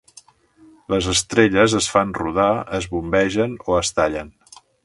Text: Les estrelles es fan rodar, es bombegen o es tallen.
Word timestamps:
Les 0.93 1.09
estrelles 1.11 1.77
es 1.81 1.91
fan 1.97 2.15
rodar, 2.21 2.49
es 2.81 2.91
bombegen 2.97 3.57
o 3.67 3.81
es 3.85 3.97
tallen. 4.01 4.35